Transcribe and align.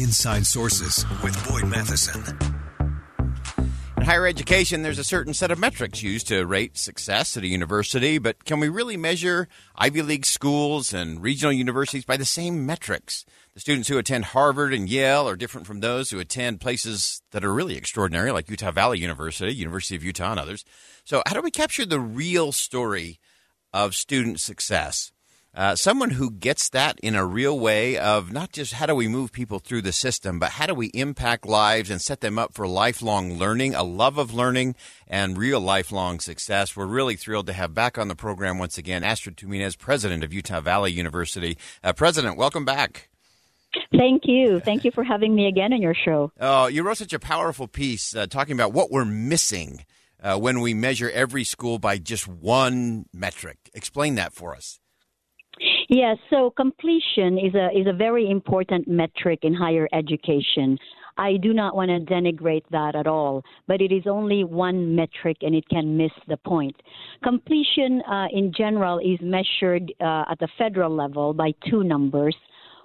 Inside 0.00 0.46
Sources 0.46 1.04
with 1.22 1.36
Boyd 1.46 1.68
Matheson. 1.68 2.24
In 3.98 4.02
higher 4.02 4.26
education, 4.26 4.80
there's 4.80 4.98
a 4.98 5.04
certain 5.04 5.34
set 5.34 5.50
of 5.50 5.58
metrics 5.58 6.02
used 6.02 6.26
to 6.28 6.46
rate 6.46 6.78
success 6.78 7.36
at 7.36 7.42
a 7.42 7.48
university, 7.48 8.16
but 8.16 8.46
can 8.46 8.60
we 8.60 8.70
really 8.70 8.96
measure 8.96 9.46
Ivy 9.76 10.00
League 10.00 10.24
schools 10.24 10.94
and 10.94 11.22
regional 11.22 11.52
universities 11.52 12.06
by 12.06 12.16
the 12.16 12.24
same 12.24 12.64
metrics? 12.64 13.26
The 13.52 13.60
students 13.60 13.88
who 13.88 13.98
attend 13.98 14.24
Harvard 14.26 14.72
and 14.72 14.88
Yale 14.88 15.28
are 15.28 15.36
different 15.36 15.66
from 15.66 15.80
those 15.80 16.08
who 16.08 16.18
attend 16.18 16.62
places 16.62 17.20
that 17.32 17.44
are 17.44 17.52
really 17.52 17.76
extraordinary, 17.76 18.32
like 18.32 18.48
Utah 18.48 18.70
Valley 18.70 19.00
University, 19.00 19.54
University 19.54 19.96
of 19.96 20.04
Utah, 20.04 20.30
and 20.30 20.40
others. 20.40 20.64
So, 21.04 21.22
how 21.26 21.34
do 21.34 21.42
we 21.42 21.50
capture 21.50 21.84
the 21.84 22.00
real 22.00 22.52
story 22.52 23.20
of 23.74 23.94
student 23.94 24.40
success? 24.40 25.12
Uh, 25.52 25.74
someone 25.74 26.10
who 26.10 26.30
gets 26.30 26.68
that 26.68 26.98
in 27.00 27.16
a 27.16 27.26
real 27.26 27.58
way 27.58 27.98
of 27.98 28.32
not 28.32 28.52
just 28.52 28.74
how 28.74 28.86
do 28.86 28.94
we 28.94 29.08
move 29.08 29.32
people 29.32 29.58
through 29.58 29.82
the 29.82 29.92
system, 29.92 30.38
but 30.38 30.52
how 30.52 30.66
do 30.66 30.74
we 30.74 30.86
impact 30.88 31.44
lives 31.44 31.90
and 31.90 32.00
set 32.00 32.20
them 32.20 32.38
up 32.38 32.54
for 32.54 32.68
lifelong 32.68 33.36
learning, 33.36 33.74
a 33.74 33.82
love 33.82 34.16
of 34.16 34.32
learning, 34.32 34.76
and 35.08 35.36
real 35.36 35.58
lifelong 35.58 36.20
success. 36.20 36.76
We're 36.76 36.86
really 36.86 37.16
thrilled 37.16 37.48
to 37.48 37.52
have 37.52 37.74
back 37.74 37.98
on 37.98 38.06
the 38.06 38.14
program 38.14 38.58
once 38.58 38.78
again 38.78 39.02
Astrid 39.02 39.36
Tuminez, 39.36 39.76
president 39.76 40.22
of 40.22 40.32
Utah 40.32 40.60
Valley 40.60 40.92
University. 40.92 41.58
Uh, 41.82 41.92
president, 41.92 42.36
welcome 42.36 42.64
back. 42.64 43.08
Thank 43.96 44.22
you. 44.26 44.60
Thank 44.60 44.84
you 44.84 44.92
for 44.92 45.02
having 45.02 45.34
me 45.34 45.48
again 45.48 45.72
on 45.72 45.82
your 45.82 45.94
show. 45.94 46.30
Oh, 46.40 46.68
you 46.68 46.84
wrote 46.84 46.98
such 46.98 47.12
a 47.12 47.18
powerful 47.18 47.66
piece 47.66 48.14
uh, 48.14 48.26
talking 48.28 48.54
about 48.54 48.72
what 48.72 48.92
we're 48.92 49.04
missing 49.04 49.84
uh, 50.22 50.38
when 50.38 50.60
we 50.60 50.74
measure 50.74 51.10
every 51.10 51.42
school 51.42 51.80
by 51.80 51.98
just 51.98 52.28
one 52.28 53.06
metric. 53.12 53.70
Explain 53.74 54.14
that 54.14 54.32
for 54.32 54.54
us. 54.54 54.78
Yes, 55.88 56.16
so 56.30 56.50
completion 56.50 57.38
is 57.38 57.54
a 57.54 57.68
is 57.76 57.86
a 57.86 57.92
very 57.92 58.30
important 58.30 58.88
metric 58.88 59.40
in 59.42 59.52
higher 59.52 59.88
education. 59.92 60.78
I 61.18 61.36
do 61.36 61.52
not 61.52 61.76
want 61.76 61.90
to 61.90 62.00
denigrate 62.00 62.64
that 62.70 62.94
at 62.94 63.06
all, 63.06 63.42
but 63.66 63.82
it 63.82 63.92
is 63.92 64.04
only 64.06 64.42
one 64.44 64.94
metric 64.94 65.38
and 65.42 65.54
it 65.54 65.68
can 65.68 65.96
miss 65.96 66.12
the 66.28 66.38
point. 66.38 66.76
Completion 67.22 68.00
uh, 68.02 68.28
in 68.32 68.52
general 68.56 68.98
is 69.00 69.18
measured 69.20 69.92
uh, 70.00 70.24
at 70.30 70.38
the 70.38 70.48
federal 70.56 70.94
level 70.94 71.34
by 71.34 71.52
two 71.68 71.84
numbers. 71.84 72.36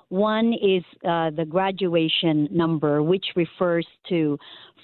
One 0.09 0.53
is 0.53 0.83
uh, 1.07 1.31
the 1.31 1.45
graduation 1.47 2.47
number, 2.51 3.01
which 3.01 3.25
refers 3.35 3.87
to 4.09 4.37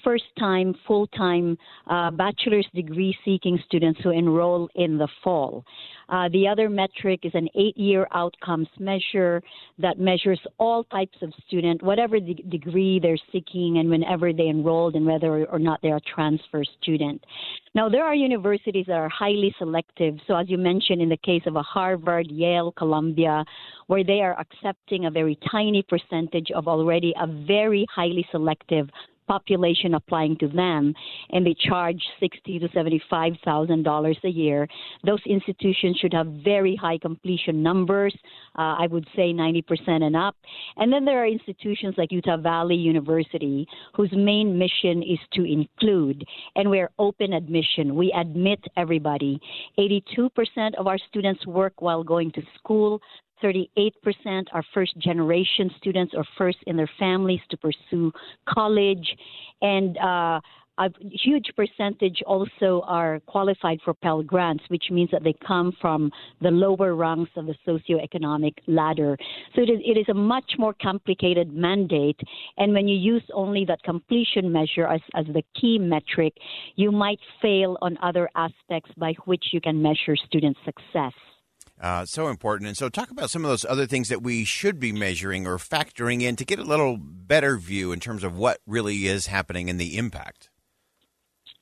first 0.04 0.24
time, 0.38 0.74
full 0.86 1.06
time 1.08 1.56
uh, 1.88 2.10
bachelor's 2.10 2.66
degree 2.74 3.16
seeking 3.24 3.58
students 3.66 4.00
who 4.02 4.10
enroll 4.10 4.68
in 4.74 4.98
the 4.98 5.08
fall. 5.22 5.64
Uh, 6.08 6.28
the 6.30 6.46
other 6.46 6.68
metric 6.68 7.20
is 7.22 7.32
an 7.34 7.48
eight 7.54 7.76
year 7.76 8.06
outcomes 8.12 8.68
measure 8.78 9.42
that 9.78 9.98
measures 9.98 10.40
all 10.58 10.84
types 10.84 11.16
of 11.22 11.32
student, 11.46 11.82
whatever 11.82 12.20
the 12.20 12.34
degree 12.50 13.00
they're 13.00 13.16
seeking 13.32 13.78
and 13.78 13.88
whenever 13.88 14.32
they 14.32 14.48
enrolled 14.48 14.94
and 14.94 15.06
whether 15.06 15.46
or 15.46 15.58
not 15.58 15.80
they're 15.82 15.96
a 15.96 16.14
transfer 16.14 16.62
student. 16.80 17.24
Now, 17.74 17.88
there 17.88 18.04
are 18.04 18.14
universities 18.14 18.84
that 18.88 18.98
are 18.98 19.08
highly 19.08 19.54
selective. 19.58 20.16
So, 20.26 20.36
as 20.36 20.50
you 20.50 20.58
mentioned, 20.58 21.00
in 21.00 21.08
the 21.08 21.16
case 21.16 21.42
of 21.46 21.56
a 21.56 21.62
Harvard, 21.62 22.30
Yale, 22.30 22.72
Columbia, 22.72 23.44
where 23.86 24.04
they 24.04 24.20
are 24.20 24.38
accepting 24.38 25.06
a 25.06 25.10
very 25.10 25.38
tiny 25.50 25.82
percentage 25.82 26.50
of 26.54 26.68
already 26.68 27.14
a 27.18 27.26
very 27.26 27.86
highly 27.94 28.26
selective 28.30 28.90
population 29.26 29.94
applying 29.94 30.36
to 30.38 30.48
them, 30.48 30.94
and 31.30 31.46
they 31.46 31.54
charge 31.54 32.02
sixty 32.20 32.58
to 32.58 32.68
seventy-five 32.74 33.34
thousand 33.44 33.82
dollars 33.82 34.18
a 34.24 34.28
year. 34.28 34.68
Those 35.04 35.20
institutions 35.26 35.98
should 35.98 36.12
have 36.12 36.26
very 36.26 36.76
high 36.76 36.98
completion 36.98 37.62
numbers. 37.62 38.14
Uh, 38.58 38.76
I 38.78 38.86
would 38.90 39.06
say 39.16 39.32
ninety 39.32 39.62
percent 39.62 40.02
and 40.02 40.16
up. 40.16 40.36
And 40.76 40.92
then 40.92 41.04
there 41.04 41.22
are 41.22 41.26
institutions 41.26 41.94
like 41.96 42.12
Utah 42.12 42.36
Valley 42.36 42.76
University, 42.76 43.66
whose 43.94 44.10
main 44.12 44.58
mission 44.58 45.02
is 45.02 45.18
to 45.34 45.44
include, 45.44 46.24
and 46.56 46.68
we're 46.70 46.90
open 46.98 47.32
admission. 47.32 47.94
We 47.94 48.12
admit 48.16 48.60
everybody. 48.76 49.40
Eighty-two 49.78 50.30
percent 50.30 50.74
of 50.76 50.86
our 50.86 50.98
students 51.08 51.46
work 51.46 51.80
while 51.80 52.02
going 52.04 52.32
to 52.32 52.42
school. 52.58 53.00
38% 53.42 54.46
are 54.52 54.62
first 54.74 54.96
generation 54.98 55.70
students 55.78 56.14
or 56.16 56.24
first 56.38 56.58
in 56.66 56.76
their 56.76 56.90
families 56.98 57.40
to 57.50 57.56
pursue 57.56 58.12
college. 58.46 59.16
And 59.60 59.96
uh, 59.98 60.40
a 60.78 60.90
huge 61.00 61.46
percentage 61.54 62.22
also 62.26 62.82
are 62.86 63.20
qualified 63.26 63.78
for 63.84 63.92
Pell 63.92 64.22
Grants, 64.22 64.64
which 64.68 64.84
means 64.90 65.10
that 65.10 65.22
they 65.22 65.34
come 65.46 65.72
from 65.80 66.10
the 66.40 66.50
lower 66.50 66.94
rungs 66.94 67.28
of 67.36 67.46
the 67.46 67.54
socioeconomic 67.66 68.54
ladder. 68.66 69.16
So 69.54 69.62
it 69.62 69.68
is, 69.68 69.80
it 69.84 69.98
is 69.98 70.08
a 70.08 70.14
much 70.14 70.52
more 70.58 70.74
complicated 70.80 71.52
mandate. 71.52 72.18
And 72.56 72.72
when 72.72 72.88
you 72.88 72.96
use 72.96 73.22
only 73.34 73.64
that 73.66 73.82
completion 73.82 74.50
measure 74.50 74.86
as, 74.86 75.00
as 75.14 75.26
the 75.26 75.42
key 75.60 75.78
metric, 75.78 76.34
you 76.76 76.90
might 76.90 77.20
fail 77.42 77.76
on 77.82 77.98
other 78.02 78.30
aspects 78.34 78.90
by 78.96 79.12
which 79.26 79.44
you 79.52 79.60
can 79.60 79.82
measure 79.82 80.16
student 80.16 80.56
success. 80.64 81.12
Uh, 81.82 82.06
so 82.06 82.28
important. 82.28 82.68
And 82.68 82.76
so, 82.76 82.88
talk 82.88 83.10
about 83.10 83.28
some 83.28 83.44
of 83.44 83.50
those 83.50 83.64
other 83.64 83.86
things 83.86 84.08
that 84.08 84.22
we 84.22 84.44
should 84.44 84.78
be 84.78 84.92
measuring 84.92 85.48
or 85.48 85.58
factoring 85.58 86.22
in 86.22 86.36
to 86.36 86.44
get 86.44 86.60
a 86.60 86.64
little 86.64 86.96
better 86.96 87.58
view 87.58 87.90
in 87.90 87.98
terms 87.98 88.22
of 88.22 88.36
what 88.36 88.60
really 88.68 89.06
is 89.08 89.26
happening 89.26 89.68
and 89.68 89.80
the 89.80 89.98
impact. 89.98 90.48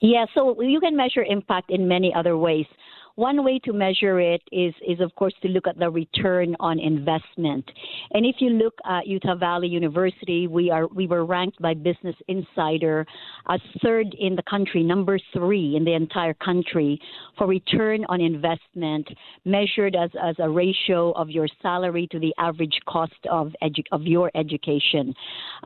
Yeah, 0.02 0.26
so 0.34 0.60
you 0.60 0.78
can 0.78 0.94
measure 0.94 1.22
impact 1.22 1.70
in 1.70 1.88
many 1.88 2.12
other 2.14 2.36
ways. 2.36 2.66
One 3.16 3.44
way 3.44 3.58
to 3.64 3.72
measure 3.72 4.20
it 4.20 4.42
is, 4.52 4.74
is 4.86 5.00
of 5.00 5.14
course, 5.14 5.34
to 5.42 5.48
look 5.48 5.66
at 5.66 5.78
the 5.78 5.90
return 5.90 6.56
on 6.60 6.78
investment. 6.78 7.70
And 8.12 8.24
if 8.24 8.36
you 8.38 8.50
look 8.50 8.74
at 8.88 9.06
Utah 9.06 9.34
Valley 9.34 9.68
University, 9.68 10.46
we 10.46 10.70
are 10.70 10.86
we 10.88 11.06
were 11.06 11.24
ranked 11.24 11.60
by 11.60 11.74
Business 11.74 12.16
Insider 12.28 13.06
as 13.48 13.60
third 13.82 14.14
in 14.18 14.36
the 14.36 14.42
country, 14.44 14.82
number 14.82 15.18
three 15.32 15.76
in 15.76 15.84
the 15.84 15.94
entire 15.94 16.34
country 16.34 17.00
for 17.36 17.46
return 17.46 18.04
on 18.08 18.20
investment, 18.20 19.08
measured 19.44 19.96
as, 19.96 20.10
as 20.22 20.36
a 20.38 20.48
ratio 20.48 21.12
of 21.12 21.30
your 21.30 21.48
salary 21.62 22.06
to 22.12 22.18
the 22.18 22.34
average 22.38 22.78
cost 22.88 23.12
of 23.30 23.52
edu- 23.62 23.84
of 23.92 24.02
your 24.02 24.30
education. 24.34 25.14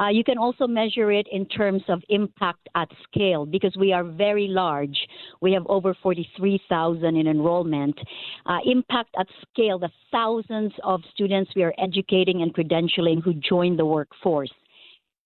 Uh, 0.00 0.08
you 0.08 0.24
can 0.24 0.38
also 0.38 0.66
measure 0.66 1.12
it 1.12 1.26
in 1.30 1.46
terms 1.46 1.82
of 1.88 2.02
impact 2.08 2.68
at 2.74 2.88
scale 3.04 3.46
because 3.46 3.76
we 3.76 3.92
are 3.92 4.04
very 4.04 4.48
large. 4.48 4.96
We 5.40 5.52
have 5.52 5.66
over 5.68 5.94
43,000 6.02 7.16
in 7.16 7.26
enrollment 7.34 7.98
uh, 8.46 8.58
impact 8.64 9.10
at 9.18 9.26
scale 9.50 9.78
the 9.78 9.90
thousands 10.10 10.72
of 10.82 11.00
students 11.12 11.50
we 11.56 11.62
are 11.62 11.74
educating 11.78 12.42
and 12.42 12.54
credentialing 12.54 13.22
who 13.22 13.34
join 13.34 13.76
the 13.76 13.84
workforce 13.84 14.52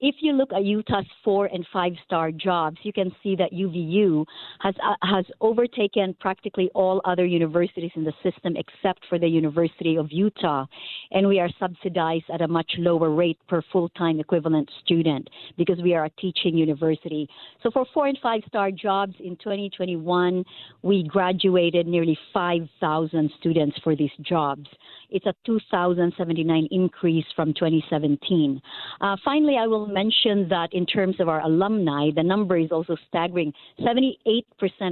if 0.01 0.17
you 0.21 0.33
look 0.33 0.53
at 0.53 0.65
Utah's 0.65 1.07
four 1.25 1.47
and 1.47 1.67
five 1.73 1.93
star 2.05 2.31
jobs, 2.31 2.77
you 2.83 2.93
can 2.93 3.11
see 3.23 3.35
that 3.37 3.53
UVU 3.53 4.25
has 4.61 4.75
uh, 4.85 4.95
has 5.03 5.25
overtaken 5.41 6.15
practically 6.21 6.71
all 6.75 7.01
other 7.05 7.27
universities 7.27 7.91
in 7.97 8.05
the 8.05 8.13
system 8.23 8.57
except 8.57 9.05
for 9.09 9.19
the 9.19 9.27
University 9.27 9.97
of 9.97 10.07
Utah, 10.11 10.67
and 11.11 11.27
we 11.27 11.41
are 11.41 11.51
subsidized 11.59 12.27
at 12.33 12.43
a 12.43 12.49
much 12.49 12.71
lower 12.79 13.11
rate 13.11 13.39
per 13.49 13.63
full 13.73 13.89
time 13.91 14.21
equivalent 14.21 14.71
student 14.85 15.29
because 15.57 15.81
we 15.83 15.95
are 15.95 16.05
a 16.05 16.11
teaching 16.21 16.57
university. 16.57 17.29
So 17.63 17.71
for 17.71 17.85
four 17.93 18.07
and 18.07 18.19
five 18.23 18.43
star 18.47 18.71
jobs 18.71 19.15
in 19.19 19.37
2021, 19.37 20.45
we 20.83 21.03
graduated 21.05 21.87
nearly 21.87 22.19
5,000 22.33 23.31
students 23.41 23.77
for 23.83 23.97
these 23.97 24.11
jobs. 24.23 24.67
It's 25.11 25.27
a 25.27 25.35
2,079 25.47 26.69
increase 26.71 27.25
from 27.35 27.55
2017. 27.55 28.61
Uh, 29.01 29.17
finally, 29.25 29.57
I 29.59 29.67
will 29.67 29.88
mention 29.89 30.49
that 30.49 30.69
in 30.73 30.87
terms 30.87 31.17
of 31.21 31.29
our 31.29 31.41
alumni, 31.41 32.11
the 32.15 32.23
number 32.23 32.57
is 32.57 32.71
also 32.71 32.97
staggering. 33.09 33.53
78% 33.81 34.45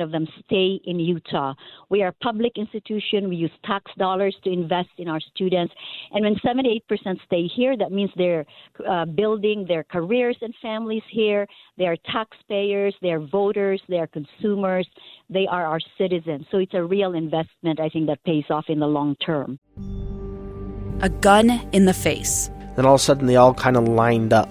of 0.03 0.11
them 0.11 0.27
stay 0.45 0.81
in 0.84 0.99
Utah. 0.99 1.55
We 1.91 2.03
are 2.03 2.09
a 2.09 2.12
public 2.12 2.53
institution. 2.57 3.29
We 3.29 3.37
use 3.37 3.51
tax 3.65 3.91
dollars 3.99 4.37
to 4.45 4.51
invest 4.51 4.91
in 4.99 5.09
our 5.09 5.21
students. 5.35 5.75
And 6.12 6.25
when 6.25 6.35
78% 6.37 6.81
stay 7.25 7.47
here, 7.47 7.77
that 7.77 7.93
means 7.93 8.11
they're 8.17 8.47
uh, 8.89 9.05
building 9.05 9.67
their 9.69 9.85
careers 9.85 10.37
and 10.41 10.55
families 10.61 11.03
here. 11.11 11.47
They 11.79 11.87
are 11.87 11.97
taxpayers, 12.12 12.94
they 13.03 13.11
are 13.11 13.20
voters, 13.20 13.81
they 13.88 13.99
are 13.99 14.06
consumers, 14.06 14.88
they 15.31 15.47
are 15.47 15.67
our 15.67 15.81
citizens. 15.99 16.47
So 16.50 16.59
it's 16.59 16.75
a 16.75 16.82
real 16.82 17.15
investment, 17.15 17.81
I 17.81 17.88
think, 17.88 18.06
that 18.06 18.23
pays 18.25 18.44
off 18.50 18.65
in 18.69 18.81
the 18.81 18.87
long 18.87 19.17
term 19.17 19.59
a 21.03 21.09
gun 21.09 21.50
in 21.73 21.85
the 21.85 21.94
face. 21.94 22.50
Then 22.76 22.87
all 22.87 22.94
of 22.94 23.00
a 23.00 23.05
sudden, 23.05 23.26
they 23.26 23.37
all 23.37 23.55
kind 23.55 23.76
of 23.76 23.88
lined 23.88 24.32
up. 24.32 24.50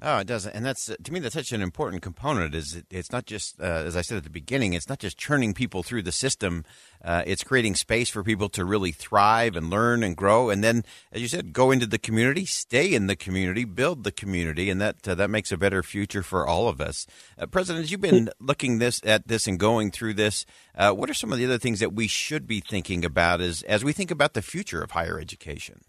Oh, 0.00 0.18
it 0.18 0.28
doesn't, 0.28 0.54
and 0.54 0.64
that's 0.64 0.86
to 1.02 1.12
me 1.12 1.18
that's 1.18 1.34
such 1.34 1.50
an 1.50 1.60
important 1.60 2.02
component. 2.02 2.54
Is 2.54 2.76
it, 2.76 2.86
it's 2.88 3.10
not 3.10 3.26
just 3.26 3.60
uh, 3.60 3.64
as 3.64 3.96
I 3.96 4.02
said 4.02 4.18
at 4.18 4.22
the 4.22 4.30
beginning, 4.30 4.74
it's 4.74 4.88
not 4.88 5.00
just 5.00 5.18
churning 5.18 5.54
people 5.54 5.82
through 5.82 6.02
the 6.02 6.12
system. 6.12 6.64
Uh, 7.04 7.24
it's 7.26 7.42
creating 7.42 7.74
space 7.74 8.08
for 8.08 8.22
people 8.22 8.48
to 8.50 8.64
really 8.64 8.92
thrive 8.92 9.56
and 9.56 9.70
learn 9.70 10.04
and 10.04 10.16
grow, 10.16 10.50
and 10.50 10.62
then, 10.62 10.84
as 11.10 11.20
you 11.20 11.26
said, 11.26 11.52
go 11.52 11.72
into 11.72 11.86
the 11.86 11.98
community, 11.98 12.44
stay 12.44 12.94
in 12.94 13.08
the 13.08 13.16
community, 13.16 13.64
build 13.64 14.04
the 14.04 14.12
community, 14.12 14.70
and 14.70 14.80
that 14.80 15.08
uh, 15.08 15.16
that 15.16 15.30
makes 15.30 15.50
a 15.50 15.56
better 15.56 15.82
future 15.82 16.22
for 16.22 16.46
all 16.46 16.68
of 16.68 16.80
us. 16.80 17.04
Uh, 17.36 17.46
President, 17.46 17.82
as 17.82 17.90
you've 17.90 18.00
been 18.00 18.30
looking 18.38 18.78
this 18.78 19.00
at 19.04 19.26
this 19.26 19.48
and 19.48 19.58
going 19.58 19.90
through 19.90 20.14
this, 20.14 20.46
uh, 20.76 20.92
what 20.92 21.10
are 21.10 21.14
some 21.14 21.32
of 21.32 21.38
the 21.38 21.44
other 21.44 21.58
things 21.58 21.80
that 21.80 21.92
we 21.92 22.06
should 22.06 22.46
be 22.46 22.60
thinking 22.60 23.04
about 23.04 23.40
as 23.40 23.62
as 23.62 23.82
we 23.82 23.92
think 23.92 24.12
about 24.12 24.34
the 24.34 24.42
future 24.42 24.80
of 24.80 24.92
higher 24.92 25.18
education? 25.18 25.80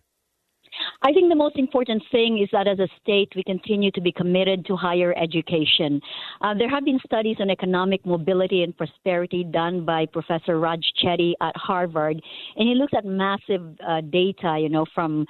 I 1.02 1.14
think 1.14 1.30
the 1.30 1.36
most 1.36 1.58
important 1.58 2.04
thing 2.12 2.40
is 2.40 2.50
that 2.52 2.68
as 2.68 2.80
a 2.80 2.90
state, 3.02 3.32
we 3.34 3.44
continue 3.44 3.90
to 3.92 4.02
be 4.02 4.12
committed 4.12 4.66
to 4.66 4.76
higher 4.76 5.14
education. 5.18 6.02
Uh, 6.42 6.54
there 6.54 6.70
have 6.70 6.84
been 6.84 7.00
studies 7.06 7.38
on 7.40 7.50
economic 7.50 8.06
mobility 8.06 8.64
and 8.64 8.76
prosperity 8.76 9.46
done 9.46 9.86
by 9.86 10.06
Professor 10.08 10.60
Raj 10.60 10.84
Chetty 11.02 11.34
at 11.40 11.56
Harvard, 11.56 12.22
and 12.58 12.68
he 12.68 12.76
looks 12.76 12.94
at 12.98 13.06
massive 13.06 13.62
uh, 13.88 14.02
data, 14.02 14.58
you 14.60 14.68
know, 14.68 14.86
from 14.94 15.26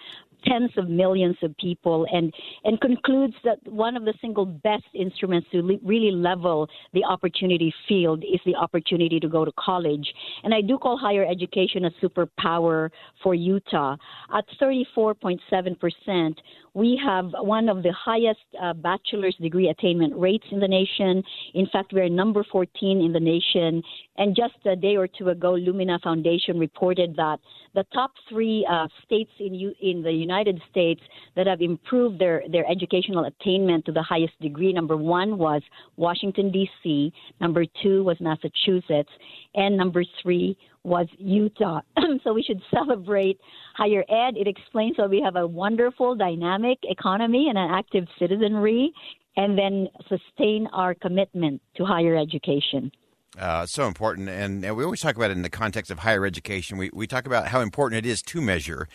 tens 0.45 0.71
of 0.77 0.89
millions 0.89 1.38
of 1.41 1.56
people 1.57 2.06
and, 2.12 2.33
and 2.63 2.80
concludes 2.81 3.33
that 3.44 3.57
one 3.65 3.95
of 3.95 4.06
the 4.06 4.13
single 4.21 4.45
best 4.45 4.86
instruments 4.94 5.47
to 5.51 5.62
le- 5.62 5.77
really 5.83 6.12
level 6.12 6.68
the 6.94 7.03
opportunity 7.03 7.74
field 7.88 8.24
is 8.24 8.39
the 8.45 8.56
opportunity 8.56 9.19
to 9.19 9.27
go 9.27 9.45
to 9.45 9.51
college. 9.59 10.13
And 10.44 10.53
I 10.53 10.62
do 10.62 10.77
call 10.77 10.97
higher 10.97 11.25
education 11.25 11.86
a 11.86 11.91
superpower 12.01 12.89
for 13.24 13.36
Utah. 13.36 13.95
At 14.36 14.45
34.7%, 14.62 16.36
we 16.74 17.00
have 17.03 17.31
one 17.39 17.68
of 17.68 17.83
the 17.83 17.94
highest 17.94 18.39
uh, 18.62 18.74
bachelor's 18.74 19.36
degree 19.41 19.69
attainment 19.69 20.15
rates 20.15 20.45
in 20.51 20.59
the 20.59 20.68
nation. 20.68 21.24
In 21.53 21.68
fact, 21.71 21.94
we're 21.94 22.09
number 22.09 22.45
14 22.51 23.01
in 23.01 23.12
the 23.12 23.19
nation. 23.19 23.81
And 24.18 24.36
just 24.36 24.53
a 24.65 24.75
day 24.75 24.95
or 24.95 25.07
two 25.07 25.30
ago, 25.30 25.53
Lumina 25.53 26.00
Foundation 26.03 26.59
reported 26.59 27.15
that 27.15 27.39
the 27.75 27.86
top 27.94 28.12
three 28.30 28.68
uh, 28.69 28.88
states 29.06 29.31
in, 29.39 29.53
U- 29.53 29.75
in 29.81 30.01
the 30.03 30.12
United 30.30 30.62
States 30.70 31.02
that 31.36 31.48
have 31.48 31.62
improved 31.62 32.20
their, 32.20 32.44
their 32.52 32.66
educational 32.70 33.26
attainment 33.26 33.86
to 33.86 33.92
the 33.92 34.04
highest 34.04 34.40
degree, 34.40 34.72
number 34.74 34.98
one 34.98 35.38
was 35.38 35.62
Washington, 35.96 36.52
D.C., 36.52 37.12
number 37.42 37.64
two 37.81 38.04
was 38.04 38.18
Massachusetts, 38.20 39.10
and 39.56 39.76
number 39.76 40.04
three 40.22 40.56
was 40.84 41.08
Utah. 41.18 41.81
so 42.24 42.34
we 42.34 42.44
should 42.44 42.62
celebrate 42.74 43.40
higher 43.76 44.04
ed. 44.10 44.38
It 44.38 44.48
explains 44.48 44.98
why 44.98 45.08
we 45.08 45.22
have 45.24 45.36
a 45.36 45.48
wonderful, 45.48 46.16
dynamic 46.16 46.78
economy 46.84 47.48
and 47.50 47.58
an 47.58 47.70
active 47.72 48.06
citizenry, 48.20 48.94
and 49.36 49.58
then 49.58 49.88
sustain 50.08 50.68
our 50.74 50.94
commitment 50.94 51.62
to 51.78 51.86
higher 51.86 52.16
education. 52.16 52.92
Uh, 53.38 53.66
so 53.66 53.88
important, 53.88 54.28
and, 54.28 54.66
and, 54.66 54.75
we 54.75 54.84
always 54.84 55.02
talk 55.02 55.16
about 55.16 55.30
it 55.30 55.38
in 55.38 55.44
the 55.44 55.50
context 55.50 55.92
of 55.92 56.00
higher 56.00 56.25
education. 56.25 56.78
We 56.78 56.90
we 56.92 57.06
talk 57.06 57.28
about 57.28 57.48
how 57.48 57.62
important 57.62 58.04
it 58.04 58.10
is 58.10 58.22
to 58.24 58.42
measure, 58.42 58.88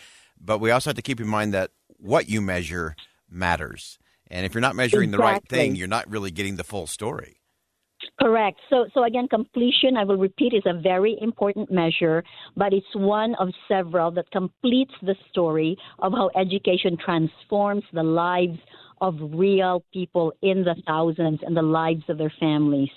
but 0.45 0.59
we 0.59 0.71
also 0.71 0.91
have 0.91 0.95
to 0.95 1.01
keep 1.01 1.19
in 1.19 1.27
mind 1.27 1.53
that 1.53 1.71
what 1.97 2.29
you 2.29 2.41
measure 2.41 2.95
matters. 3.29 3.97
And 4.29 4.45
if 4.45 4.53
you're 4.53 4.61
not 4.61 4.75
measuring 4.75 5.09
exactly. 5.09 5.17
the 5.17 5.31
right 5.31 5.47
thing, 5.47 5.75
you're 5.75 5.87
not 5.87 6.09
really 6.09 6.31
getting 6.31 6.55
the 6.55 6.63
full 6.63 6.87
story. 6.87 7.41
Correct. 8.19 8.59
So, 8.69 8.85
so 8.93 9.03
again, 9.03 9.27
completion, 9.27 9.97
I 9.97 10.03
will 10.03 10.17
repeat, 10.17 10.53
is 10.53 10.63
a 10.65 10.79
very 10.79 11.17
important 11.21 11.71
measure, 11.71 12.23
but 12.55 12.73
it's 12.73 12.85
one 12.95 13.35
of 13.35 13.49
several 13.67 14.11
that 14.11 14.29
completes 14.31 14.93
the 15.01 15.15
story 15.31 15.77
of 15.99 16.11
how 16.13 16.29
education 16.35 16.97
transforms 17.03 17.83
the 17.93 18.03
lives 18.03 18.59
of 19.01 19.15
real 19.19 19.83
people 19.93 20.33
in 20.41 20.63
the 20.63 20.75
thousands 20.87 21.39
and 21.43 21.57
the 21.57 21.61
lives 21.61 22.03
of 22.07 22.17
their 22.17 22.33
families. 22.39 22.89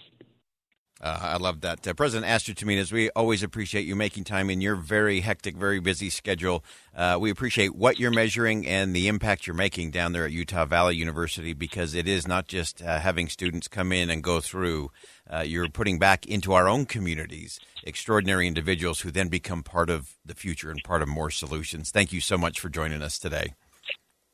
Uh, 1.00 1.18
I 1.22 1.36
love 1.36 1.60
that. 1.60 1.86
Uh, 1.86 1.94
President 1.94 2.28
Astrid 2.28 2.56
Tuminez, 2.56 2.90
we 2.90 3.08
always 3.10 3.42
appreciate 3.44 3.86
you 3.86 3.94
making 3.94 4.24
time 4.24 4.50
in 4.50 4.60
your 4.60 4.74
very 4.74 5.20
hectic, 5.20 5.56
very 5.56 5.78
busy 5.78 6.10
schedule. 6.10 6.64
Uh, 6.94 7.16
we 7.20 7.30
appreciate 7.30 7.76
what 7.76 8.00
you're 8.00 8.10
measuring 8.10 8.66
and 8.66 8.94
the 8.94 9.06
impact 9.06 9.46
you're 9.46 9.54
making 9.54 9.92
down 9.92 10.12
there 10.12 10.24
at 10.24 10.32
Utah 10.32 10.64
Valley 10.64 10.96
University 10.96 11.52
because 11.52 11.94
it 11.94 12.08
is 12.08 12.26
not 12.26 12.48
just 12.48 12.82
uh, 12.82 12.98
having 12.98 13.28
students 13.28 13.68
come 13.68 13.92
in 13.92 14.10
and 14.10 14.24
go 14.24 14.40
through. 14.40 14.90
Uh, 15.30 15.40
you're 15.40 15.68
putting 15.68 16.00
back 16.00 16.26
into 16.26 16.52
our 16.52 16.68
own 16.68 16.84
communities 16.84 17.60
extraordinary 17.84 18.48
individuals 18.48 19.00
who 19.00 19.10
then 19.10 19.28
become 19.28 19.62
part 19.62 19.88
of 19.90 20.16
the 20.24 20.34
future 20.34 20.70
and 20.70 20.82
part 20.82 21.00
of 21.00 21.08
more 21.08 21.30
solutions. 21.30 21.90
Thank 21.90 22.12
you 22.12 22.20
so 22.20 22.36
much 22.36 22.58
for 22.58 22.68
joining 22.68 23.02
us 23.02 23.18
today. 23.18 23.54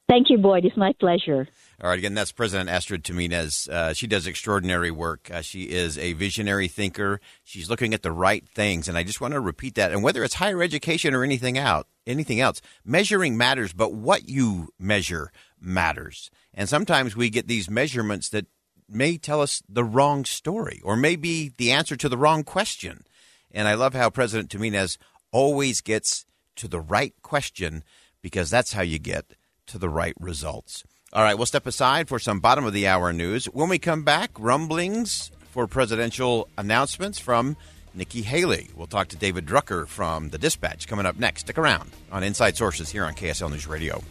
Thank 0.08 0.30
you, 0.30 0.38
Boyd. 0.38 0.64
It's 0.64 0.76
my 0.76 0.92
pleasure. 0.98 1.48
All 1.84 1.90
right, 1.90 1.98
again, 1.98 2.14
that's 2.14 2.32
President 2.32 2.70
Astrid 2.70 3.04
Tuminez. 3.04 3.68
Uh, 3.68 3.92
she 3.92 4.06
does 4.06 4.26
extraordinary 4.26 4.90
work. 4.90 5.30
Uh, 5.30 5.42
she 5.42 5.64
is 5.64 5.98
a 5.98 6.14
visionary 6.14 6.66
thinker. 6.66 7.20
She's 7.42 7.68
looking 7.68 7.92
at 7.92 8.00
the 8.00 8.10
right 8.10 8.48
things, 8.48 8.88
and 8.88 8.96
I 8.96 9.02
just 9.02 9.20
want 9.20 9.34
to 9.34 9.40
repeat 9.40 9.74
that. 9.74 9.92
And 9.92 10.02
whether 10.02 10.24
it's 10.24 10.36
higher 10.36 10.62
education 10.62 11.12
or 11.12 11.22
anything 11.22 11.58
out, 11.58 11.86
anything 12.06 12.40
else, 12.40 12.62
measuring 12.86 13.36
matters, 13.36 13.74
but 13.74 13.92
what 13.92 14.26
you 14.26 14.70
measure 14.78 15.30
matters. 15.60 16.30
And 16.54 16.70
sometimes 16.70 17.16
we 17.16 17.28
get 17.28 17.48
these 17.48 17.68
measurements 17.68 18.30
that 18.30 18.46
may 18.88 19.18
tell 19.18 19.42
us 19.42 19.62
the 19.68 19.84
wrong 19.84 20.24
story, 20.24 20.80
or 20.82 20.96
maybe 20.96 21.52
the 21.54 21.70
answer 21.70 21.96
to 21.96 22.08
the 22.08 22.16
wrong 22.16 22.44
question. 22.44 23.04
And 23.50 23.68
I 23.68 23.74
love 23.74 23.92
how 23.92 24.08
President 24.08 24.48
Tuminez 24.48 24.96
always 25.32 25.82
gets 25.82 26.24
to 26.56 26.66
the 26.66 26.80
right 26.80 27.12
question 27.20 27.84
because 28.22 28.48
that's 28.48 28.72
how 28.72 28.80
you 28.80 28.98
get 28.98 29.34
to 29.66 29.76
the 29.76 29.90
right 29.90 30.14
results. 30.18 30.82
All 31.14 31.22
right, 31.22 31.36
we'll 31.36 31.46
step 31.46 31.68
aside 31.68 32.08
for 32.08 32.18
some 32.18 32.40
bottom 32.40 32.64
of 32.64 32.72
the 32.72 32.88
hour 32.88 33.12
news. 33.12 33.44
When 33.46 33.68
we 33.68 33.78
come 33.78 34.02
back, 34.02 34.32
rumblings 34.36 35.30
for 35.52 35.68
presidential 35.68 36.48
announcements 36.58 37.20
from 37.20 37.56
Nikki 37.94 38.22
Haley. 38.22 38.68
We'll 38.74 38.88
talk 38.88 39.06
to 39.08 39.16
David 39.16 39.46
Drucker 39.46 39.86
from 39.86 40.30
the 40.30 40.38
Dispatch 40.38 40.88
coming 40.88 41.06
up 41.06 41.16
next. 41.16 41.42
Stick 41.42 41.56
around 41.56 41.92
on 42.10 42.24
Inside 42.24 42.56
Sources 42.56 42.90
here 42.90 43.04
on 43.04 43.14
KSL 43.14 43.48
News 43.48 43.68
Radio. 43.68 44.02